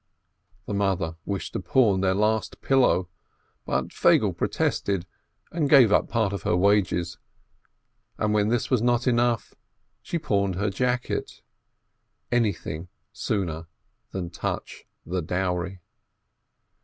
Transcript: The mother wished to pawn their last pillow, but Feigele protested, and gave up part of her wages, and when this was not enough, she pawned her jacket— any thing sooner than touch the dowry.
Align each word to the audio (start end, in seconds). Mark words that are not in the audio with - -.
The 0.65 0.73
mother 0.73 1.15
wished 1.27 1.53
to 1.53 1.59
pawn 1.59 2.01
their 2.01 2.15
last 2.15 2.59
pillow, 2.59 3.07
but 3.67 3.93
Feigele 3.93 4.35
protested, 4.35 5.05
and 5.51 5.69
gave 5.69 5.91
up 5.91 6.07
part 6.09 6.33
of 6.33 6.41
her 6.41 6.55
wages, 6.57 7.19
and 8.17 8.33
when 8.33 8.47
this 8.47 8.71
was 8.71 8.81
not 8.81 9.05
enough, 9.05 9.53
she 10.01 10.17
pawned 10.17 10.55
her 10.55 10.71
jacket— 10.71 11.43
any 12.31 12.51
thing 12.51 12.87
sooner 13.13 13.67
than 14.11 14.31
touch 14.31 14.85
the 15.05 15.21
dowry. 15.21 15.81